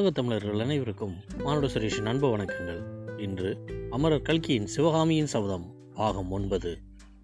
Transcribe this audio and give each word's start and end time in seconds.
உலகத் 0.00 0.14
தமிழர்கள் 0.14 0.58
அனைவருக்கும் 0.58 1.14
மானுட 1.38 1.66
சுரேஷின் 1.66 2.04
அன்பு 2.04 2.36
வணக்கங்கள். 2.36 2.82
இன்று 3.20 3.58
அமரர் 3.90 4.22
கல்கியின் 4.22 4.66
சிவகாமியின் 4.66 5.26
சபதம் 5.26 5.74
பாகம் 5.94 6.30
ஒன்பது 6.30 6.78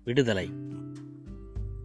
விடுதலை. 0.05 0.51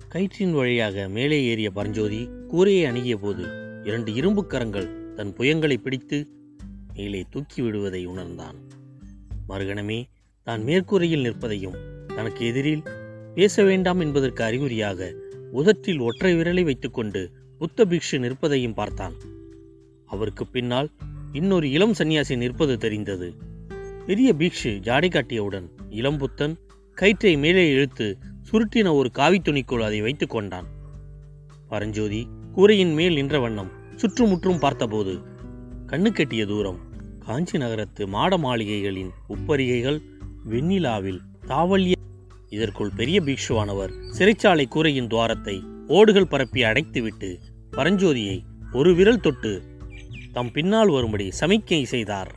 கயிற்றின் 0.10 0.52
வழியாக 0.52 1.08
மேலே 1.08 1.44
ஏறிய 1.44 1.72
பரஞ்சோதி 1.72 2.30
கூரையை 2.48 2.86
அணுகிய 2.86 3.18
போது 3.18 3.44
இரண்டு 3.84 4.14
இரும்புக் 4.14 4.50
கரங்கள் 4.50 5.14
தன் 5.14 5.34
புயங்களை 5.38 5.78
பிடித்து 5.78 6.28
மேலே 6.94 7.26
தூக்கி 7.30 7.62
விடுவதை 7.62 8.06
உணர்ந்தான். 8.06 8.56
மறுகணமே 9.50 10.04
தான் 10.44 10.64
மேற்கூரையில் 10.64 11.24
நிற்பதையும் 11.24 12.06
தனக்கு 12.16 12.46
எதிரில் 12.46 12.84
பேச 13.36 13.64
வேண்டாம் 13.64 14.00
என்பதற்கு 14.00 14.44
அறிகுறியாக 14.44 15.14
உதற்றில் 15.52 16.00
ஒற்றை 16.00 16.36
விரலை 16.36 16.64
வைத்துக்கொண்டு 16.64 17.32
புத்த 17.58 17.86
பிக்ஷு 17.86 18.12
நிற்பதையும் 18.12 18.74
பார்த்தான். 18.74 19.40
அவருக்கு 20.12 20.44
பின்னால் 20.48 20.90
இன்னொரு 21.32 21.68
இளம் 21.70 21.96
சன்னியாசி 21.98 22.36
நிற்பது 22.38 22.78
தெரிந்தது. 22.78 23.28
பெரிய 24.06 24.30
பீக்ஷு 24.34 24.72
ஜாடை 24.88 25.10
காட்டியவுடன் 25.10 25.68
இளம்புத்தன் 25.90 26.56
கயிற்றை 26.98 27.34
மேலே 27.38 27.64
இழுத்து 27.72 28.08
சுருட்டின 28.50 28.94
ஒரு 28.94 29.10
காவித்துணிக்குள் 29.18 29.84
அதை 29.84 30.00
வைத்துக் 30.02 30.30
கொண்டான். 30.30 30.68
பரஞ்சோதி 31.68 32.22
கூரையின் 32.54 32.94
மேல் 32.94 33.14
நின்ற 33.14 33.40
வண்ணம் 33.40 33.72
சுற்றுமுற்றும் 33.96 34.60
பார்த்தபோது 34.60 35.14
கண்ணு 35.88 36.10
கெட்டிய 36.12 36.44
தூரம் 36.46 36.80
காஞ்சி 37.20 37.58
நகரத்து 37.58 38.04
மாட 38.08 38.38
மாளிகைகளின் 38.38 39.12
உப்பரிகைகள் 39.30 40.00
வெண்ணிலாவில் 40.50 41.20
தாவல்ய 41.48 41.96
இதற்குள் 42.50 42.96
பெரிய 42.96 43.18
பீக்ஷுவானவர் 43.22 43.92
சிறைச்சாலை 44.18 44.66
கூரையின் 44.68 45.08
துவாரத்தை 45.08 45.56
ஓடுகள் 45.88 46.28
பரப்பி 46.28 46.62
அடைத்துவிட்டு 46.64 47.30
பரஞ்சோதியை 47.72 48.38
ஒரு 48.72 48.90
விரல் 48.96 49.20
தொட்டு 49.20 49.52
தம் 50.32 50.52
பின்னால் 50.52 50.90
வரும்படி 50.90 51.32
சமிக்கை 51.40 51.84
செய்தார். 51.84 52.32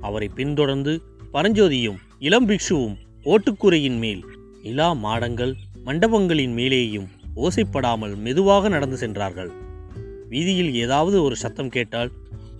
அவரை 0.00 0.28
பின்தொடர்ந்து 0.28 1.02
பரஞ்சோதியும் 1.32 1.98
இளம் 2.18 2.48
பிக்ஷுவும் 2.48 2.96
ஓட்டுக்கூரையின் 3.24 3.98
மேல் 3.98 4.24
நிலா 4.62 4.92
மாடங்கள் 4.92 5.52
மண்டபங்களின் 5.84 6.54
மேலேயும் 6.54 7.08
ஓசைப்படாமல் 7.36 8.16
மெதுவாக 8.16 8.68
நடந்து 8.68 8.96
சென்றார்கள். 8.96 9.50
வீதியில் 10.28 10.74
ஏதாவது 10.74 11.22
ஒரு 11.22 11.36
சத்தம் 11.36 11.68
கேட்டால் 11.68 12.10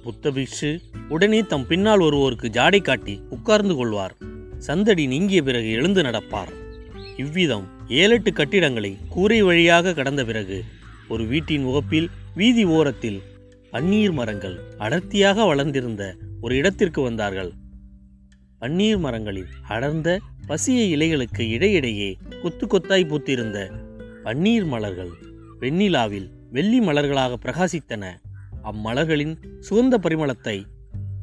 புத்த 0.02 0.30
பிக்ஷு 0.30 0.70
உடனே 1.08 1.40
தம் 1.42 1.66
பின்னால் 1.66 2.00
ஒருவோருக்கு 2.00 2.48
ஜாடை 2.58 2.82
காட்டி 2.82 3.20
உட்கார்ந்து 3.30 3.74
கொள்வார். 3.74 4.14
சந்தடி 4.58 5.06
நீங்கிய 5.06 5.42
பிறகு 5.42 5.70
எழுந்து 5.70 6.02
நடப்பார். 6.02 6.52
இவ்விதம் 7.16 7.66
ஏழெட்டு 7.88 8.32
கட்டிடங்களை 8.32 8.96
கூரை 9.08 9.42
வழியாக 9.42 9.94
கடந்த 9.94 10.24
பிறகு 10.24 10.58
ஒரு 11.08 11.24
வீட்டின் 11.24 11.62
முகப்பில் 11.62 12.08
வீதி 12.34 12.64
ஓரத்தில் 12.64 13.20
பன்னீர் 13.72 14.12
மரங்கள் 14.12 14.56
அடர்த்தியாக 14.78 15.44
வளர்ந்திருந்த 15.44 16.16
ஒரு 16.40 16.56
இடத்திற்கு 16.56 17.02
வந்தார்கள். 17.02 17.52
பன்னீர் 18.60 18.98
மரங்களில் 18.98 19.46
அடர்ந்த 19.68 20.18
பசிய 20.46 20.80
இலைகளுக்கு 20.96 21.40
இடையிடையே 21.40 22.18
கொத்து 22.42 22.66
கொத்தாய் 22.66 23.06
பூத்திருந்த 23.06 23.70
பன்னீர் 24.24 24.64
மலர்கள் 24.64 25.12
வெண்ணிலாவில் 25.60 26.28
வெள்ளி 26.50 26.80
மலர்களாக 26.80 27.38
பிரகாசித்தன. 27.44 28.04
அம்மலர்களின் 28.62 29.34
சுகந்த 29.70 29.94
பரிமளத்தை 30.02 30.64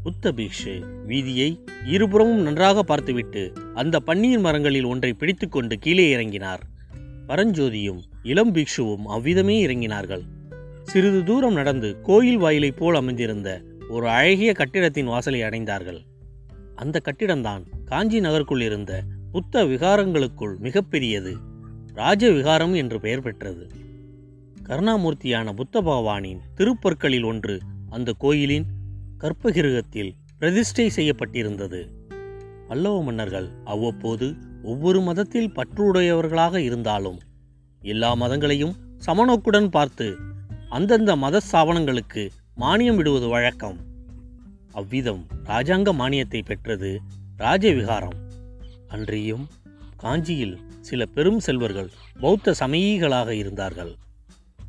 புத்த 0.03 0.31
பீக்ஷு 0.31 0.75
வீதியை 1.07 1.49
இருபுறமும் 1.85 2.41
நன்றாக 2.41 2.83
பார்த்துவிட்டு 2.83 3.53
அந்த 3.73 4.01
பன்னீர் 4.05 4.39
மரங்களில் 4.39 4.83
ஒன்றை 4.83 5.13
பிடித்துக்கொண்டு 5.13 5.77
கீழே 5.79 6.07
இறங்கினார். 6.15 6.59
பரஞ்சோதியும் 7.27 8.01
இளம் 8.23 8.55
பிக்ஷுவும் 8.55 9.05
அவ்விதமே 9.05 9.67
இறங்கினார்கள். 9.67 10.25
சிறிது 10.89 11.23
தூரம் 11.23 11.53
நடந்து 11.53 12.01
கோயில் 12.01 12.37
வாயிலைப் 12.37 12.77
போல் 12.77 12.95
அமைந்திருந்த 12.95 13.61
ஒரு 13.89 14.09
அழகிய 14.09 14.53
கட்டிடத்தின் 14.53 15.05
வாசலை 15.05 15.41
அடைந்தார்கள். 15.41 15.99
அந்த 16.75 17.01
கட்டிடம்தான் 17.03 17.63
காஞ்சி 17.85 18.19
நகருக்குள் 18.19 18.61
இருந்த 18.61 19.03
புத்த 19.31 19.63
விகாரங்களுக்குள் 19.65 20.55
மிகப்பெரியது. 20.57 21.33
ராஜ 21.93 22.31
விகாரம் 22.31 22.73
என்று 22.73 22.99
பெயர் 22.99 23.21
பெற்றது. 23.21 23.67
கருணாமூர்த்தியான 24.63 25.53
புத்த 25.53 25.81
பகவானின் 25.81 26.39
திருப்பற்களில் 26.55 27.23
ஒன்று 27.23 27.59
அந்த 27.89 28.13
கோயிலின் 28.17 28.65
கற்பகிருகத்தில் 29.17 30.11
பிரதிஷ்டை 30.37 30.91
செய்யப்பட்டிருந்தது. 30.95 31.87
பல்லவ 32.67 33.03
மன்னர்கள் 33.03 33.49
அவ்வப்போது 33.65 34.35
ஒவ்வொரு 34.63 35.01
மதத்தில் 35.01 35.51
பற்றுடையவர்களாக 35.55 36.57
இருந்தாலும் 36.57 37.19
எல்லா 37.81 38.15
மதங்களையும் 38.15 38.75
சமநோக்குடன் 39.05 39.67
பார்த்து 39.67 40.07
அந்தந்த 40.69 41.15
மத 41.15 41.39
ஸ்தாபனங்களுக்கு 41.51 42.23
மானியம் 42.57 42.95
விடுவது 42.95 43.27
வழக்கம். 43.27 43.77
அவ்விதம் 44.71 45.21
ராஜாங்க 45.43 45.89
மானியத்தை 45.93 46.41
பெற்றது 46.45 46.91
ராஜவிகாரம். 47.37 48.17
அன்றியும் 48.87 49.45
காஞ்சியில் 49.97 50.55
சில 50.81 51.05
பெரும் 51.05 51.39
செல்வர்கள் 51.39 51.89
பௌத்த 52.19 52.55
சமயீகளாக 52.59 53.29
இருந்தார்கள். 53.29 53.97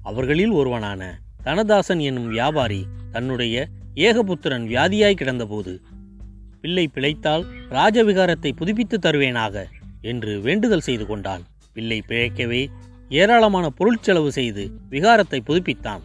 அவர்களில் 0.03 0.51
ஒருவனான 0.51 1.11
தனதாசன் 1.45 1.99
என்னும் 1.99 2.29
வியாபாரி 2.29 2.87
தன்னுடைய 3.13 3.69
ஏகபுத்திரன் 3.95 4.67
வியாதியாய் 4.67 5.21
கிடந்தபோது 5.21 5.75
பிள்ளை 6.61 6.87
பிழைத்தால் 6.89 7.45
ராஜவிகாரத்தை 7.71 8.53
புதுப்பித்து 8.57 8.99
தருவேனாக 8.99 9.65
என்று 10.01 10.41
வேண்டுதல் 10.41 10.87
செய்து 10.89 11.07
கொண்டான். 11.07 11.45
பிள்ளை 11.73 12.03
பிழைக்கவே 12.09 12.63
ஏராளமான 13.11 13.71
பொருட்செலவு 13.71 14.29
செய்து 14.29 14.71
விகாரத்தை 14.91 15.41
புதுப்பித்தான். 15.47 16.01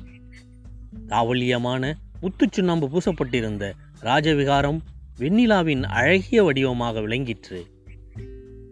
தாவல்யமான 1.07 1.93
முத்துச் 2.21 2.51
சுண்ணாம்பு 2.51 2.89
பூசப்பட்டிருந்த 2.89 3.73
ராஜவிகாரம் 4.01 4.79
வெண்ணிலாவின் 5.19 5.83
அழகிய 5.83 6.43
வடிவமாக 6.43 6.99
விளங்கிற்று. 6.99 7.65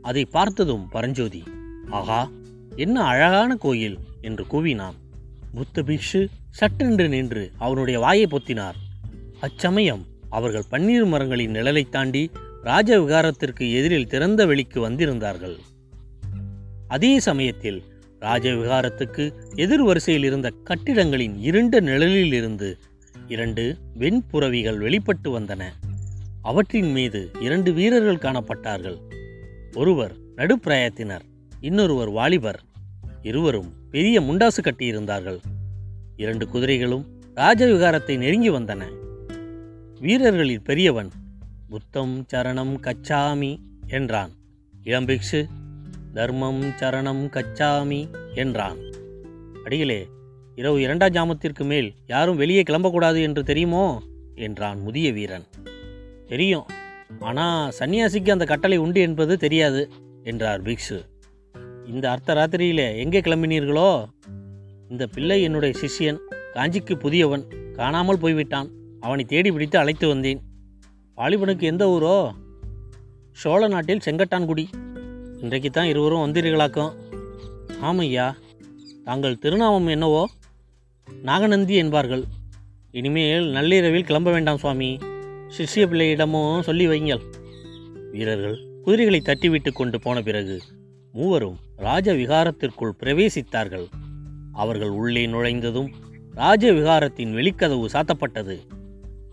அதை 0.01 0.25
பார்த்ததும் 0.25 0.89
பரஞ்சோதி 0.89 1.43
ஆகா 1.89 2.29
என்ன 2.75 3.01
அழகான 3.01 3.55
கோயில்! 3.55 3.97
என்று 4.21 4.45
கூவினான். 4.51 4.93
புத்த 5.53 5.81
பிக்ஷு 5.81 6.27
சட்டென்று 6.49 7.09
நின்று 7.09 7.51
அவனுடைய 7.57 7.99
வாயை 7.99 8.25
பொத்தினார். 8.25 8.75
அச்சமயம் 9.41 10.05
அவர்கள் 10.29 10.63
பன்னீர் 10.71 11.05
மரங்களின் 11.05 11.51
நிழலைத் 11.51 11.91
தாண்டி 11.91 12.31
ராஜவிகாரத்திற்கு 12.63 13.73
எதிரில் 13.73 14.07
திறந்த 14.07 14.45
வெளிக்கு 14.45 14.89
வந்திருந்தார்கள். 14.89 15.57
அதே 16.87 17.19
சமயத்தில் 17.19 17.83
ராஜவிகாரத்துக்கு 18.23 19.33
எதிர் 19.55 19.83
வரிசையில் 19.83 20.23
இருந்த 20.23 20.53
கட்டிடங்களின் 20.63 21.35
இருண்ட 21.39 21.79
நிழலில் 21.79 22.33
இருந்து 22.33 22.77
இரண்டு 23.27 23.77
வெண்புறவிகள் 23.99 24.77
வெளிப்பட்டு 24.77 25.39
வந்தன. 25.39 25.63
அவற்றின் 26.41 26.91
மீது 26.91 27.31
இரண்டு 27.39 27.73
வீரர்கள் 27.73 28.31
காணப்பட்டார்கள். 28.31 28.97
ஒருவர் 29.73 30.13
நடுப்பிராயத்தினர் 30.35 31.25
இன்னொருவர் 31.59 32.09
வாலிபர். 32.09 32.59
இருவரும் 33.21 33.73
பெரிய 33.91 34.21
முண்டாசு 34.21 34.61
கட்டியிருந்தார்கள். 34.61 35.39
இரண்டு 36.15 36.47
குதிரைகளும் 36.47 37.05
ராஜவிகாரத்தை 37.35 38.17
நெருங்கி 38.17 38.49
வந்தன. 38.49 38.83
வீரர்களில் 39.99 40.61
பெரியவன் 40.61 41.11
புத்தம் 41.69 42.25
சரணம் 42.33 42.75
கச்சாமி 42.81 43.57
என்றான். 43.87 44.31
இளம்பிக்ஷு 44.83 45.45
தர்மம் 46.13 46.61
சரணம் 46.61 47.21
கச்சாமி 47.29 48.07
என்றான். 48.35 48.77
அடிகளே 49.63 50.07
இரவு 50.55 50.81
இரண்டாம் 50.81 51.09
ஜாமத்திற்கு 51.09 51.63
மேல் 51.63 51.93
யாரும் 52.05 52.35
வெளியே 52.35 52.61
கிளம்பக்கூடாது 52.61 53.21
என்று 53.21 53.43
தெரியுமோ? 53.43 54.01
என்றான் 54.35 54.79
முதிய 54.79 55.11
வீரன். 55.11 55.43
தெரியும். 56.27 56.65
ஆனால் 57.19 57.73
சன்னியாசிக்கு 57.79 58.31
அந்த 58.31 58.45
கட்டளை 58.45 58.77
உண்டு 58.77 59.01
என்பது 59.01 59.37
தெரியாது 59.37 59.89
என்றார் 60.23 60.61
பிக்ஷு. 60.61 61.05
இந்த 61.85 62.09
அர்த்த 62.09 62.33
ராத்திரியிலே 62.33 62.97
எங்கே 62.97 63.19
கிளம்பினீர்களோ? 63.19 64.05
இந்த 64.89 65.07
பிள்ளை 65.07 65.41
என்னுடைய 65.41 65.79
சிஷ்யன் 65.79 66.17
காஞ்சிக்கு 66.53 66.95
புதியவன் 66.95 67.73
காணாமல் 67.73 68.19
போய்விட்டான். 68.19 68.69
அவனை 68.99 69.25
தேடி 69.25 69.51
பிடித்து 69.51 69.79
அழைத்து 69.79 70.07
வந்தேன். 70.07 70.41
வாலிபனுக்கு 71.17 71.61
எந்த 71.61 71.85
ஊரோ? 71.87 72.31
சோழ 73.31 73.67
நாட்டில் 73.67 74.05
செங்கட்டான்குடி. 74.05 74.65
இன்றைக்கு 75.43 75.69
தான் 75.69 75.85
இருவரும் 75.85 76.21
வந்தீர்களாக்கும் 76.25 76.91
ஆமையா 77.81 78.33
தாங்கள் 79.03 79.37
திருநாமம் 79.37 79.87
என்னவோ? 79.87 80.29
நாகநந்தி 81.21 81.75
என்பார்கள். 81.75 82.23
இனிமேல் 82.91 83.47
நள்ளிரவில் 83.47 84.03
கிளம்ப 84.03 84.31
வேண்டாம் 84.31 84.57
சுவாமி. 84.57 84.97
சிஷ்ய 85.57 85.83
பிள்ளையிடமும் 85.85 86.61
சொல்லி 86.61 86.87
வைங்கள் 86.87 87.21
வீரர்கள் 88.11 88.55
குதிரைகளை 88.83 89.21
தட்டிவிட்டு 89.25 89.71
கொண்டு 89.73 89.99
போன 89.99 90.21
பிறகு 90.21 90.61
மூவரும் 91.11 91.57
ராஜ 91.75 92.13
விகாரத்திற்குள் 92.13 92.95
பிரவேசித்தார்கள். 92.99 93.85
அவர்கள் 94.53 94.89
உள்ளே 94.89 95.25
நுழைந்ததும் 95.27 95.91
ராஜ 96.31 96.71
விகாரத்தின் 96.71 97.33
வெளிக்கதவு 97.33 97.85
சாத்தப்பட்டது. 97.93 98.57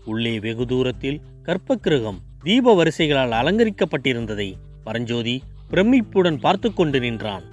உள்ளே 0.05 0.39
வெகு 0.39 0.65
தூரத்தில் 0.65 1.21
கற்பக்கிருகம் 1.43 2.19
தீப 2.43 2.83
வரிசைகளால் 2.83 3.37
அலங்கரிக்கப்பட்டிருந்ததை 3.41 4.53
பரஞ்சோதி 4.83 5.41
பிரமிப்புடன் 5.71 6.39
பார்த்து 6.39 6.73
கொண்டு 6.73 6.99
நின்றான். 6.99 7.43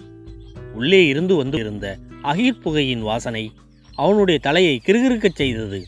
உள்ளே 0.75 1.07
இருந்து 1.07 1.35
வந்து 1.37 1.59
இருந்த 1.59 1.99
அகிர் 2.23 2.61
புகையின் 2.61 3.01
வாசனை 3.01 3.53
அவனுடைய 3.95 4.41
தலையை 4.41 4.81
கிறுகிறுக்கச் 4.87 5.35
செய்தது. 5.35 5.87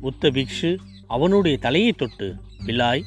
புத்த 0.00 0.30
பிக்ஷு 0.30 0.78
அவனுடைய 1.06 1.56
தலையை 1.56 1.92
தொட்டு 1.92 2.34
பிலாய் 2.66 3.02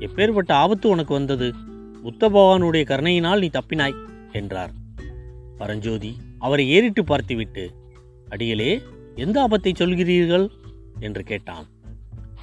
எப்பேற்பட்ட 0.00 0.52
ஆபத்து 0.52 0.88
உனக்கு 0.88 1.14
வந்தது? 1.14 1.54
புத்த 2.02 2.28
பகவானுடைய 2.28 2.84
கருணையினால் 2.84 3.40
நீ 3.40 3.50
தப்பினாய் 3.52 3.94
என்றார். 4.32 4.70
பரஞ்சோதி 5.58 6.16
அவரை 6.38 6.70
ஏறிட்டு 6.70 7.04
பார்த்துவிட்டு 7.04 7.70
அடிகளே 8.28 8.82
எந்த 9.14 9.40
ஆபத்தை 9.40 9.72
சொல்கிறீர்கள்? 9.72 10.48
என்று 11.00 11.22
கேட்டான். 11.22 11.66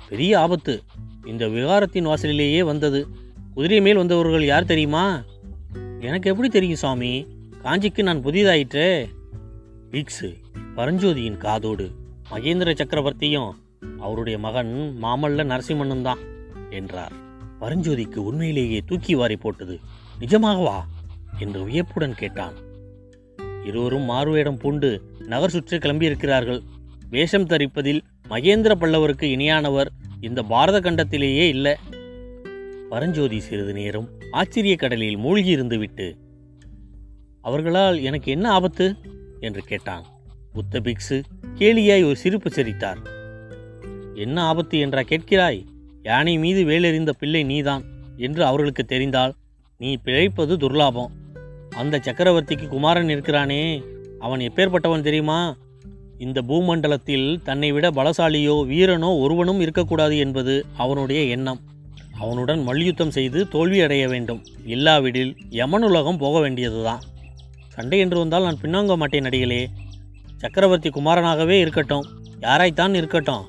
பெரிய 0.10 0.40
ஆபத்து. 0.40 0.84
இந்த 1.25 1.48
விகாரத்தின் 1.48 2.04
வாசலிலேயே 2.04 2.64
வந்தது. 2.64 3.08
குதிரை 3.54 3.81
மேல் 3.81 3.96
வந்தவர்கள் 3.96 4.46
யார் 4.46 4.66
தெரியுமா? 4.66 5.24
எனக்கு 6.04 6.30
எப்படி 6.30 6.50
தெரியும் 6.50 6.78
சுவாமி 6.78 7.28
காஞ்சிக்கு 7.64 8.04
நான் 8.04 8.24
புதிதாயிற்றே? 8.24 8.88
பிக்ஸு 9.92 10.30
பரஞ்சோதியின் 10.76 11.38
காதோடு 11.38 11.92
மகேந்திர 12.32 12.72
சக்கரவர்த்தியும் 12.76 13.52
அவருடைய 14.00 14.40
மகன் 14.40 14.98
மாமல்ல 15.02 15.44
நரசிம்மனும் 15.44 16.02
தான் 16.02 16.20
என்றார். 16.70 17.12
பரஞ்சோதிக்கு 17.62 18.16
உண்மையிலேயே 18.16 18.82
தூக்கி 18.86 19.16
வாரி 19.16 19.36
போட்டது 19.36 19.80
நிஜமாகவா? 20.20 20.78
என்று 21.40 21.64
வியப்புடன் 21.64 22.16
கேட்டான். 22.16 22.54
இருவரும் 23.64 24.10
மாறுவேடம் 24.10 24.58
பூண்டு 24.58 25.02
நகர் 25.26 25.50
சுற்றி 25.50 25.78
கிளம்பியிருக்கிறார்கள். 25.78 26.62
வேஷம் 27.10 27.48
தரிப்பதில் 27.48 28.02
மகேந்திர 28.30 28.76
பல்லவருக்கு 28.76 29.30
இணையானவர் 29.36 29.88
இந்த 30.22 30.44
பாரத 30.44 30.80
கண்டத்திலேயே 30.80 31.48
இல்லை. 31.48 31.76
பரஞ்சோதி 32.94 33.40
சிறிது 33.40 33.74
நேரம் 33.74 34.10
ஆச்சரிய 34.31 34.75
கடலில் 34.75 35.18
மூழ்கி 35.18 35.56
இருந்துவிட்டு 35.56 36.18
அவர்களால் 37.42 38.01
எனக்கு 38.01 38.31
என்ன 38.31 38.51
ஆபத்து? 38.51 38.95
என்று 39.40 39.62
கேட்டான். 39.62 40.06
புத்த 40.54 40.80
பிக்ஸு 40.80 41.24
கேலியாய் 41.56 42.06
ஒரு 42.06 42.16
சிரிப்பு 42.16 42.50
சிரித்தார். 42.50 42.98
என்ன 44.16 44.42
ஆபத்து 44.42 44.80
என்றா 44.80 45.00
கேட்கிறாய்? 45.00 45.66
யானை 46.04 46.38
மீது 46.38 46.63
வேலெறிந்த 46.63 47.10
பிள்ளை 47.10 47.44
நீதான் 47.44 47.84
என்று 48.18 48.45
அவர்களுக்கு 48.45 48.84
தெரிந்தால் 48.84 49.34
நீ 49.78 49.98
பிழைப்பது 49.98 50.57
துர்லாபம். 50.57 51.10
அந்த 51.69 52.01
சக்கரவர்த்திக்கு 52.04 52.68
குமாரன் 52.68 53.10
இருக்கிறானே 53.10 53.84
அவன் 54.19 54.39
எப்பேற்பட்டவன் 54.39 55.01
தெரியுமா? 55.01 55.57
இந்த 56.18 56.42
பூமண்டலத்தில் 56.42 57.42
தன்னை 57.42 57.72
விட 57.72 57.89
பலசாலியோ 57.89 58.66
வீரனோ 58.66 59.19
ஒருவனும் 59.19 59.60
இருக்கக்கூடாது 59.60 60.18
என்பது 60.18 60.66
அவனுடைய 60.78 61.22
எண்ணம். 61.22 61.60
அவனுடன் 62.19 62.63
மல்யுத்தம் 62.63 63.12
செய்து 63.12 63.48
தோல்வி 63.48 63.81
அடைய 63.81 64.07
வேண்டும். 64.07 64.45
இல்லாவிடில் 64.65 65.38
யமனுலகம் 65.50 66.18
போக 66.18 66.39
வேண்டியதுதான். 66.39 67.01
சண்டை 67.69 68.00
என்று 68.00 68.19
வந்தால் 68.19 68.44
நான் 68.44 68.60
பின்னாங்க 68.62 68.98
மாட்டேன் 68.98 69.21
நடிகளே 69.21 69.69
சக்கரவர்த்தி 70.38 70.89
குமாரனாகவே 70.89 71.60
இருக்கட்டும். 71.60 72.06
யாராய்த்தான் 72.39 72.94
இருக்கட்டும் 72.94 73.45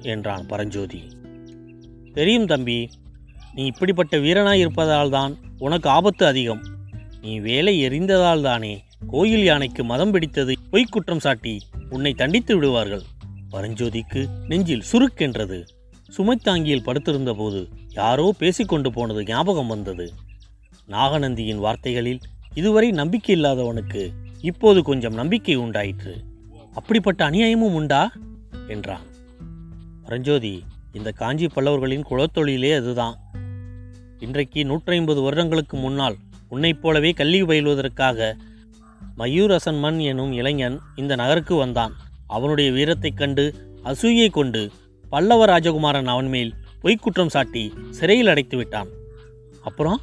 என்றான் 0.00 0.46
பரஞ்சோதி. 0.46 1.02
தெரியும் 2.12 2.46
தம்பி 2.46 2.90
நீ 3.54 3.64
இப்படிப்பட்ட 3.64 4.16
வீரனாய் 4.16 4.58
இருப்பதால் 4.58 5.10
தான் 5.10 5.36
உனக்கு 5.58 5.88
ஆபத்து 5.88 6.26
அதிகம். 6.26 6.62
நீ 7.20 7.38
வேலை 7.38 7.88
எறிந்ததால் 7.88 8.42
தானே 8.42 8.84
கோயில் 9.06 9.44
யானைக்கு 9.44 9.84
மதம் 9.84 10.10
பிடித்தது. 10.10 10.52
பொய்க்குற்றம் 10.72 11.20
சாட்டி 11.20 11.58
உன்னை 11.90 12.12
தண்டித்து 12.12 12.54
விடுவார்கள். 12.54 13.02
பரஞ்சோதிக்கு 13.50 14.26
நெஞ்சில் 14.48 14.82
சுருக்கென்றது. 14.92 15.66
சுமைத்தாங்கியில் 16.16 16.82
படுத்திருந்த 16.82 17.34
போது 17.34 17.68
யாரோ 17.88 18.34
பேசிக்கொண்டு 18.38 18.92
போனது 18.92 19.24
ஞாபகம் 19.24 19.66
வந்தது. 19.66 20.12
நாகநந்தியின் 20.88 21.58
வார்த்தைகளில் 21.58 22.20
இதுவரை 22.54 22.90
நம்பிக்கை 22.90 23.36
இல்லாதவனுக்கு 23.36 24.12
இப்போது 24.40 24.82
கொஞ்சம் 24.82 25.14
நம்பிக்கை 25.14 25.54
உண்டாயிற்று. 25.54 26.16
அப்படிப்பட்ட 26.74 27.30
அநியாயமும் 27.30 27.74
உண்டா? 27.74 28.12
என்றான். 28.68 29.02
பரஞ்சோதி 30.02 30.64
இந்த 30.92 31.10
காஞ்சி 31.10 31.46
பல்லவர்களின் 31.46 32.04
குலத்தொழிலே 32.10 32.76
அதுதான். 32.76 33.18
இன்றைக்கு 34.18 34.64
நூற்றி 34.64 34.96
ஐம்பது 34.96 35.20
வருடங்களுக்கு 35.20 35.76
முன்னால் 35.76 36.16
உன்னைப் 36.48 36.82
போலவே 36.82 37.10
கல்வி 37.10 37.42
பயில்வதற்காக 37.42 38.36
மயூரசன் 39.18 39.80
மன் 39.80 39.98
எனும் 39.98 40.32
இளைஞன் 40.32 40.80
இந்த 40.96 41.14
நகருக்கு 41.14 41.54
வந்தான். 41.54 41.94
அவனுடைய 42.26 42.70
வீரத்தைக் 42.70 43.16
கண்டு 43.16 43.54
அசூயை 43.84 44.30
கொண்டு 44.30 44.70
பல்லவ 45.12 45.44
ராஜகுமாரன் 45.44 46.04
அவன் 46.04 46.28
மேல் 46.28 46.54
பொய்க்குற்றம் 46.82 47.26
சாட்டி 47.26 47.72
சிறையில் 47.90 48.26
அடைத்து 48.26 48.56
விட்டான். 48.56 48.88
அப்புறம்? 49.62 50.00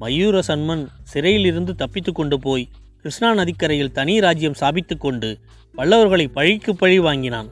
மயூர 0.00 0.38
சன்மன் 0.38 0.88
சிறையிலிருந்து 1.02 1.74
தப்பித்து 1.74 2.12
கொண்டு 2.12 2.38
போய் 2.38 2.68
கிருஷ்ணா 2.96 3.34
நதிக்கரையில் 3.34 3.92
தனி 3.92 4.20
ராஜ்யம் 4.20 4.54
சாபித்து 4.54 4.98
கொண்டு 4.98 5.38
பல்லவர்களை 5.76 6.28
பழிக்கு 6.28 6.76
பழி 6.76 6.98
வாங்கினான். 6.98 7.48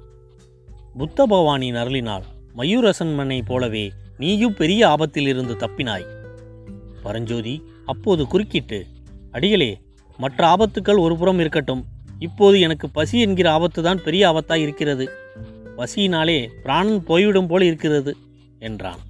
புத்த 0.98 1.26
பவானின் 1.30 1.74
அருளினால் 1.74 2.22
மயூரசன்மனைப் 2.56 3.46
போலவே 3.46 3.92
நீயும் 4.18 4.54
பெரிய 4.54 4.88
ஆபத்தில் 4.88 5.26
இருந்து 5.26 5.54
தப்பினாய். 5.54 6.06
பரஞ்சோதி 7.02 7.62
அப்போது 7.86 8.26
குறுக்கிட்டு 8.26 8.86
அடிகளே 9.32 9.80
மற்ற 10.16 10.46
ஆபத்துக்கள் 10.46 10.98
ஒருபுறம் 10.98 11.38
இருக்கட்டும். 11.38 11.84
இப்போது 12.18 12.60
எனக்கு 12.60 12.90
பசி 12.90 13.20
என்கிற 13.20 13.50
ஆபத்து 13.50 13.82
தான் 13.82 14.02
பெரிய 14.02 14.28
ஆபத்தாய் 14.28 14.62
இருக்கிறது. 14.62 15.10
பசியினாலே 15.78 16.50
பிராணன் 16.62 17.04
போய்விடும் 17.04 17.46
போல 17.46 17.64
இருக்கிறது 17.64 18.16
என்றான். 18.58 19.02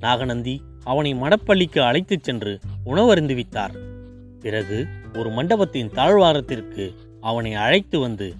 நாகநந்தி 0.00 0.60
அவனை 0.84 1.14
மடப்பள்ளிக்கு 1.14 1.78
அழைத்துச் 1.78 2.22
சென்று 2.22 2.58
உணவருந்துவித்தார் 2.86 3.74
பிறகு 4.40 4.86
ஒரு 5.18 5.30
மண்டபத்தின் 5.30 5.90
தாழ்வாரத்திற்கு 5.90 6.94
அவனை 7.20 7.54
அழைத்து 7.54 7.98
வந்து 7.98 8.34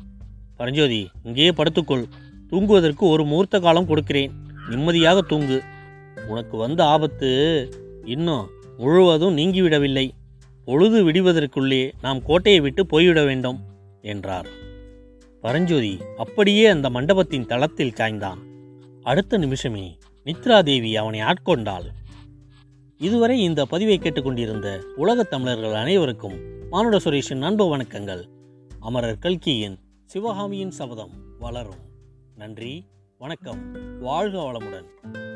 பரஞ்சோதி 0.57 1.11
இங்கேயே 1.23 1.51
படுத்துக்கொள். 1.51 2.05
தூங்குவதற்கு 2.49 3.05
ஒரு 3.07 3.25
முகூர்த்த 3.25 3.61
காலம் 3.61 3.87
கொடுக்கிறேன். 3.87 4.33
நிம்மதியாக 4.69 5.21
தூங்கு. 5.21 5.63
உனக்கு 6.29 6.57
வந்த 6.57 6.85
ஆபத்து 6.85 7.31
இன்னும் 8.05 8.49
முழுவதும் 8.77 9.37
நீங்கிவிடவில்லை. 9.37 10.11
பொழுது 10.65 10.99
விடுவதற்குள்ளே 11.11 11.93
நாம் 12.03 12.23
கோட்டையை 12.23 12.61
விட்டு 12.61 12.87
போய்விட 12.87 13.25
வேண்டும் 13.25 13.59
என்றார். 14.03 14.61
பரஞ்சோதி 15.43 16.01
அப்படியே 16.17 16.67
அந்த 16.67 16.91
மண்டபத்தின் 16.91 17.47
தளத்தில் 17.47 17.91
சாய்ந்தான் 17.91 18.39
அடுத்த 19.03 19.37
நிமிஷமே 19.37 19.99
நித்ரா 20.25 20.63
தேவி 20.63 20.97
அவனை 20.97 21.21
ஆட்கொண்டாள். 21.21 21.87
இதுவரை 22.97 23.43
இந்த 23.43 23.65
பதிவை 23.65 23.99
கேட்டுக்கொண்டிருந்த 23.99 24.85
உலகத் 24.97 25.31
தமிழர்கள் 25.31 25.75
அனைவருக்கும் 25.75 26.69
மானுட 26.71 26.97
சுரேஷின் 26.97 27.41
அன்பு 27.41 27.77
வணக்கங்கள். 27.77 28.29
அமரர் 28.81 29.19
கல்கியின் 29.19 29.79
சிவகாமியின் 30.05 30.71
சபதம் 30.71 31.11
வளரும். 31.39 31.91
நன்றி 32.37 32.85
வணக்கம் 33.19 33.73
வாழ்க 34.01 34.39
வளமுடன். 34.39 35.32